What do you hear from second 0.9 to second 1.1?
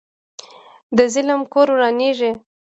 د